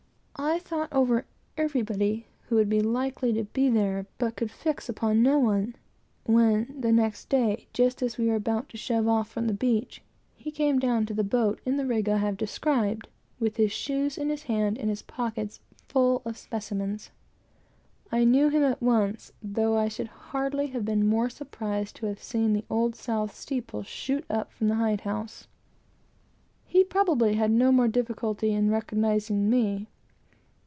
I 0.43 0.57
thought 0.57 0.91
over 0.91 1.27
everybody 1.55 2.25
who 2.47 2.55
would 2.55 2.67
be 2.67 2.81
likely 2.81 3.31
to 3.33 3.43
be 3.43 3.69
there, 3.69 4.07
but 4.17 4.35
could 4.37 4.49
fix 4.49 4.89
upon 4.89 5.21
no 5.21 5.37
one; 5.37 5.75
when, 6.25 6.75
the 6.81 6.91
next 6.91 7.29
day, 7.29 7.67
just 7.73 8.01
as 8.01 8.17
we 8.17 8.25
were 8.25 8.33
about 8.35 8.67
to 8.69 8.77
shove 8.77 9.07
off 9.07 9.29
from 9.29 9.45
the 9.45 9.53
beach, 9.53 10.01
he 10.35 10.49
came 10.49 10.79
down 10.79 11.05
to 11.05 11.13
the 11.13 11.23
boat, 11.23 11.61
in 11.63 11.77
the 11.77 11.85
rig 11.85 12.09
I 12.09 12.17
have 12.17 12.37
described, 12.37 13.07
with 13.39 13.57
his 13.57 13.71
shoes 13.71 14.17
in 14.17 14.29
his 14.29 14.41
hand, 14.43 14.79
and 14.79 14.89
his 14.89 15.03
pockets 15.03 15.59
full 15.87 16.23
of 16.25 16.35
specimens. 16.37 17.11
I 18.11 18.23
knew 18.23 18.49
him 18.49 18.63
at 18.63 18.81
once, 18.81 19.33
though 19.43 19.77
I 19.77 19.89
should 19.89 20.09
not 20.33 20.53
have 20.69 20.85
been 20.85 21.05
more 21.07 21.29
surprised 21.29 21.97
to 21.97 22.07
have 22.07 22.23
seen 22.23 22.53
the 22.53 22.65
Old 22.67 22.95
South 22.95 23.35
steeple 23.35 23.83
shoot 23.83 24.25
up 24.27 24.51
from 24.51 24.69
the 24.69 24.75
hide 24.75 25.01
house. 25.01 25.47
He 26.65 26.83
probably 26.83 27.35
had 27.35 27.51
no 27.51 27.69
less 27.69 27.91
difficulty 27.91 28.51
in 28.53 28.71
recognizing 28.71 29.47
me. 29.47 29.87